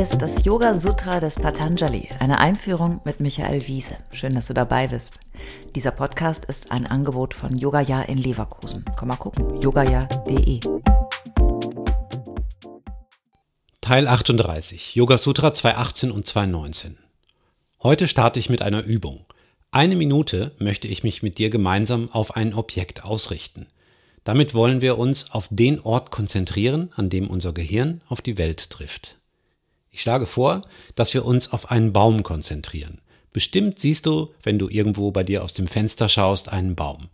[0.00, 3.98] Ist das Yoga Sutra des Patanjali, eine Einführung mit Michael Wiese.
[4.14, 5.20] Schön, dass du dabei bist.
[5.74, 8.82] Dieser Podcast ist ein Angebot von Yogaya in Leverkusen.
[8.96, 10.60] Komm mal gucken, yogaya.de.
[13.82, 16.96] Teil 38, Yoga Sutra 218 und 219.
[17.82, 19.26] Heute starte ich mit einer Übung.
[19.70, 23.66] Eine Minute möchte ich mich mit dir gemeinsam auf ein Objekt ausrichten.
[24.24, 28.70] Damit wollen wir uns auf den Ort konzentrieren, an dem unser Gehirn auf die Welt
[28.70, 29.19] trifft.
[29.90, 30.62] Ich schlage vor,
[30.94, 33.00] dass wir uns auf einen Baum konzentrieren.
[33.32, 37.08] Bestimmt siehst du, wenn du irgendwo bei dir aus dem Fenster schaust, einen Baum.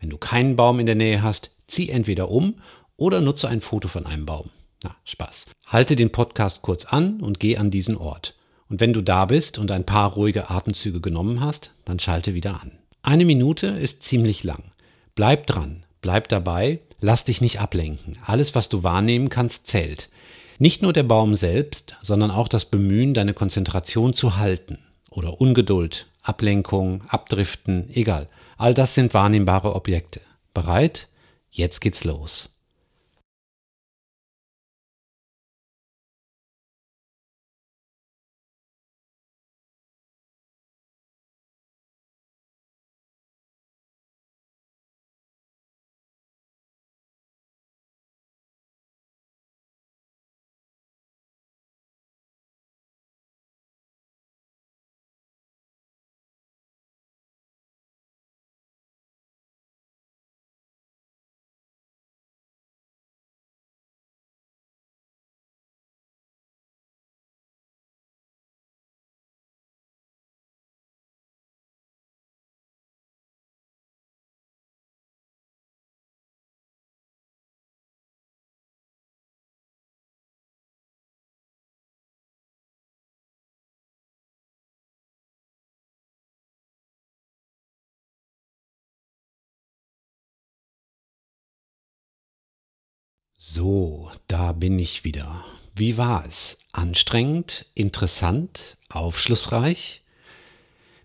[0.00, 2.60] Wenn du keinen Baum in der Nähe hast, zieh entweder um
[2.96, 4.50] oder nutze ein Foto von einem Baum.
[4.82, 5.46] Na, Spaß.
[5.66, 8.34] Halte den Podcast kurz an und geh an diesen Ort.
[8.68, 12.60] Und wenn du da bist und ein paar ruhige Atemzüge genommen hast, dann schalte wieder
[12.60, 12.72] an.
[13.02, 14.72] Eine Minute ist ziemlich lang.
[15.14, 18.18] Bleib dran, bleib dabei, lass dich nicht ablenken.
[18.24, 20.08] Alles, was du wahrnehmen kannst, zählt.
[20.58, 24.78] Nicht nur der Baum selbst, sondern auch das Bemühen, deine Konzentration zu halten.
[25.10, 28.28] Oder Ungeduld, Ablenkung, Abdriften, egal.
[28.56, 30.20] All das sind wahrnehmbare Objekte.
[30.54, 31.08] Bereit?
[31.50, 32.55] Jetzt geht's los.
[93.38, 95.44] So, da bin ich wieder.
[95.74, 96.56] Wie war es?
[96.72, 100.00] Anstrengend, interessant, aufschlussreich?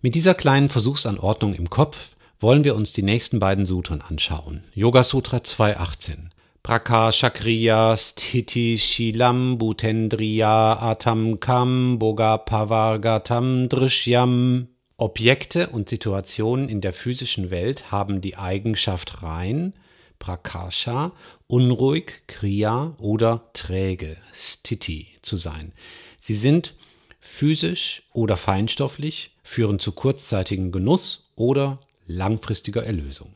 [0.00, 4.62] Mit dieser kleinen Versuchsanordnung im Kopf wollen wir uns die nächsten beiden Sutren anschauen.
[4.74, 6.30] Yoga Sutra 218.
[6.62, 14.68] Prakashakriya Sthiti Shilam Bhutendriya Atam Kam Boga Pavargatam Drishyam.
[14.96, 19.72] Objekte und Situationen in der physischen Welt haben die Eigenschaft rein,
[20.20, 21.12] Prakasha,
[21.50, 25.72] unruhig, Kriya oder träge, Stiti zu sein.
[26.18, 26.74] Sie sind
[27.18, 33.34] physisch oder feinstofflich, führen zu kurzzeitigen Genuss oder langfristiger Erlösung.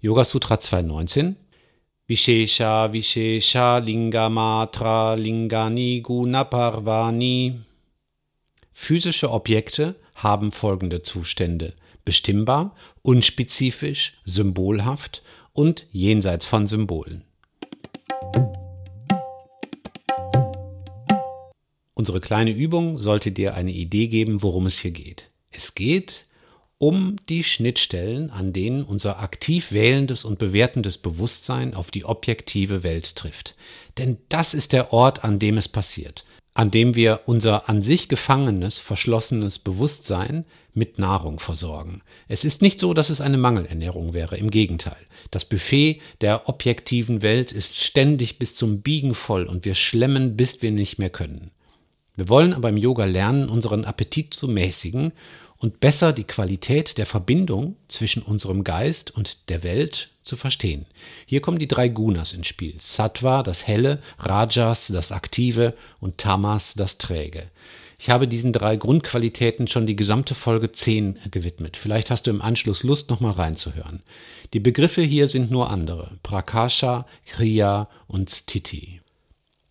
[0.00, 1.36] Yoga Sutra 219
[2.06, 7.60] Vishesha Vishesha Lingamatra Lingani Gunaparvani
[8.72, 11.74] Physische Objekte haben folgende Zustände
[12.04, 15.22] bestimmbar, unspezifisch, symbolhaft
[15.52, 17.24] und jenseits von Symbolen.
[22.00, 25.28] Unsere kleine Übung sollte dir eine Idee geben, worum es hier geht.
[25.50, 26.28] Es geht
[26.78, 33.16] um die Schnittstellen, an denen unser aktiv wählendes und bewertendes Bewusstsein auf die objektive Welt
[33.16, 33.54] trifft.
[33.98, 36.24] Denn das ist der Ort, an dem es passiert
[36.54, 40.44] an dem wir unser an sich gefangenes, verschlossenes Bewusstsein
[40.74, 42.02] mit Nahrung versorgen.
[42.28, 44.98] Es ist nicht so, dass es eine Mangelernährung wäre, im Gegenteil.
[45.30, 50.60] Das Buffet der objektiven Welt ist ständig bis zum Biegen voll und wir schlemmen, bis
[50.60, 51.52] wir nicht mehr können.
[52.20, 55.12] Wir wollen aber im Yoga lernen, unseren Appetit zu mäßigen
[55.56, 60.84] und besser die Qualität der Verbindung zwischen unserem Geist und der Welt zu verstehen.
[61.24, 62.74] Hier kommen die drei Gunas ins Spiel.
[62.78, 67.50] Sattva, das Helle, Rajas, das Aktive und Tamas, das Träge.
[67.98, 71.78] Ich habe diesen drei Grundqualitäten schon die gesamte Folge 10 gewidmet.
[71.78, 74.02] Vielleicht hast du im Anschluss Lust, nochmal reinzuhören.
[74.52, 76.18] Die Begriffe hier sind nur andere.
[76.22, 78.99] Prakasha, Kriya und Titi.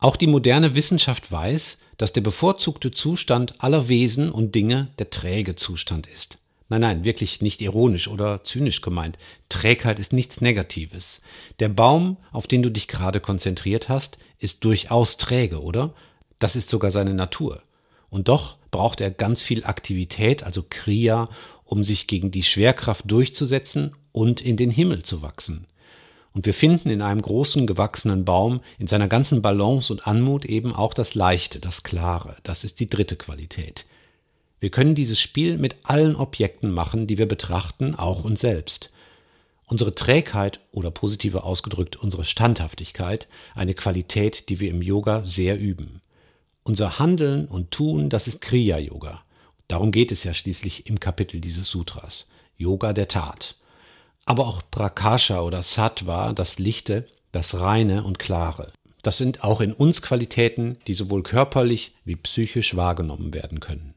[0.00, 5.56] Auch die moderne Wissenschaft weiß, dass der bevorzugte Zustand aller Wesen und Dinge der träge
[5.56, 6.38] Zustand ist.
[6.70, 9.18] Nein, nein, wirklich nicht ironisch oder zynisch gemeint.
[9.50, 11.20] Trägheit ist nichts Negatives.
[11.58, 15.92] Der Baum, auf den du dich gerade konzentriert hast, ist durchaus träge, oder?
[16.38, 17.62] Das ist sogar seine Natur.
[18.08, 21.28] Und doch braucht er ganz viel Aktivität, also Kriya,
[21.64, 25.66] um sich gegen die Schwerkraft durchzusetzen und in den Himmel zu wachsen.
[26.32, 30.74] Und wir finden in einem großen gewachsenen Baum in seiner ganzen Balance und Anmut eben
[30.74, 32.36] auch das Leichte, das Klare.
[32.44, 33.86] Das ist die dritte Qualität.
[34.60, 38.92] Wir können dieses Spiel mit allen Objekten machen, die wir betrachten, auch uns selbst.
[39.66, 46.00] Unsere Trägheit oder positiver ausgedrückt unsere Standhaftigkeit, eine Qualität, die wir im Yoga sehr üben.
[46.62, 49.22] Unser Handeln und Tun, das ist Kriya-Yoga.
[49.66, 52.26] Darum geht es ja schließlich im Kapitel dieses Sutras.
[52.56, 53.54] Yoga der Tat.
[54.26, 58.72] Aber auch Prakasha oder Sattva, das Lichte, das Reine und Klare.
[59.02, 63.94] Das sind auch in uns Qualitäten, die sowohl körperlich wie psychisch wahrgenommen werden können.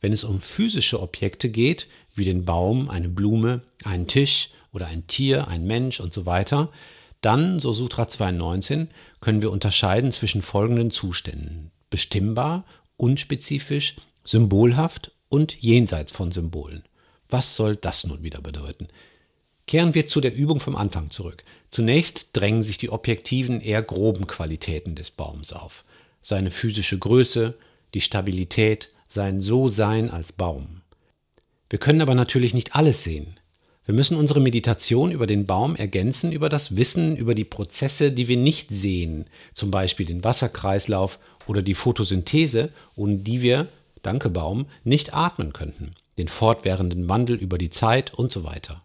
[0.00, 5.06] Wenn es um physische Objekte geht, wie den Baum, eine Blume, einen Tisch oder ein
[5.06, 6.70] Tier, ein Mensch und so weiter,
[7.20, 8.88] dann, so Sutra 219,
[9.20, 11.72] können wir unterscheiden zwischen folgenden Zuständen.
[11.90, 12.64] Bestimmbar,
[12.96, 16.82] unspezifisch, symbolhaft und jenseits von Symbolen.
[17.28, 18.88] Was soll das nun wieder bedeuten?
[19.66, 21.42] Kehren wir zu der Übung vom Anfang zurück.
[21.70, 25.84] Zunächst drängen sich die objektiven, eher groben Qualitäten des Baums auf.
[26.22, 27.54] Seine physische Größe,
[27.94, 30.82] die Stabilität, sein So-Sein als Baum.
[31.68, 33.38] Wir können aber natürlich nicht alles sehen.
[33.86, 38.26] Wir müssen unsere Meditation über den Baum ergänzen über das Wissen über die Prozesse, die
[38.26, 43.68] wir nicht sehen, zum Beispiel den Wasserkreislauf oder die Photosynthese, ohne die wir,
[44.06, 48.80] danke Baum, nicht atmen könnten, den fortwährenden Wandel über die Zeit und so weiter.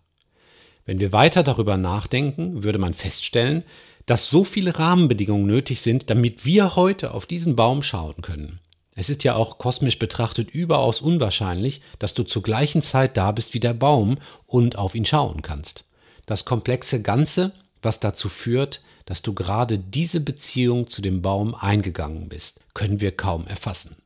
[0.86, 3.64] Wenn wir weiter darüber nachdenken, würde man feststellen,
[4.06, 8.60] dass so viele Rahmenbedingungen nötig sind, damit wir heute auf diesen Baum schauen können.
[8.94, 13.54] Es ist ja auch kosmisch betrachtet überaus unwahrscheinlich, dass du zur gleichen Zeit da bist
[13.54, 15.86] wie der Baum und auf ihn schauen kannst.
[16.26, 22.28] Das komplexe Ganze, was dazu führt, dass du gerade diese Beziehung zu dem Baum eingegangen
[22.28, 24.01] bist, können wir kaum erfassen.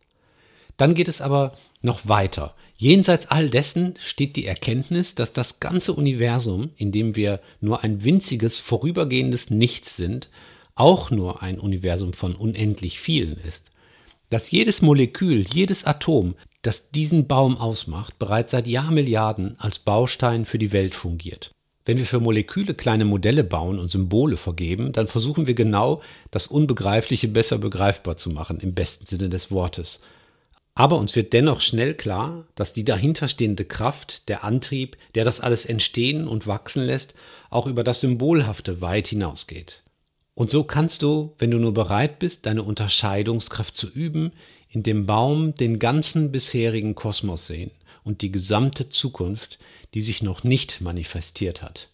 [0.78, 2.56] Dann geht es aber noch weiter.
[2.78, 8.04] Jenseits all dessen steht die Erkenntnis, dass das ganze Universum, in dem wir nur ein
[8.04, 10.30] winziges, vorübergehendes Nichts sind,
[10.76, 13.72] auch nur ein Universum von unendlich vielen ist.
[14.30, 20.58] Dass jedes Molekül, jedes Atom, das diesen Baum ausmacht, bereits seit Jahrmilliarden als Baustein für
[20.58, 21.52] die Welt fungiert.
[21.86, 26.02] Wenn wir für Moleküle kleine Modelle bauen und Symbole vergeben, dann versuchen wir genau,
[26.32, 30.02] das Unbegreifliche besser begreifbar zu machen, im besten Sinne des Wortes.
[30.78, 35.66] Aber uns wird dennoch schnell klar, dass die dahinterstehende Kraft, der Antrieb, der das alles
[35.66, 37.16] entstehen und wachsen lässt,
[37.50, 39.84] auch über das Symbolhafte weit hinausgeht.
[40.34, 44.34] Und so kannst du, wenn du nur bereit bist, deine Unterscheidungskraft zu üben,
[44.70, 47.72] in dem Baum den ganzen bisherigen Kosmos sehen
[48.04, 49.60] und die gesamte Zukunft,
[49.94, 51.88] die sich noch nicht manifestiert hat.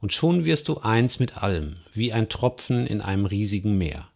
[0.00, 4.08] Und schon wirst du eins mit allem, wie ein Tropfen in einem riesigen Meer.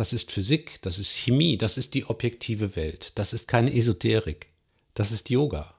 [0.00, 4.50] Das ist Physik, das ist Chemie, das ist die objektive Welt, das ist keine Esoterik,
[4.94, 5.74] das ist Yoga.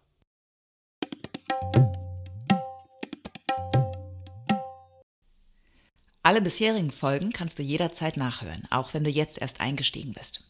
[6.22, 10.44] Alle bisherigen Folgen kannst du jederzeit nachhören, auch wenn du jetzt erst eingestiegen bist.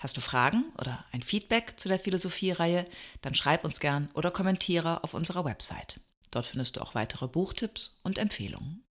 [0.00, 2.84] Hast du Fragen oder ein Feedback zu der Philosophie-Reihe,
[3.20, 6.00] dann schreib uns gern oder kommentiere auf unserer Website.
[6.32, 8.82] Dort findest du auch weitere Buchtipps und Empfehlungen.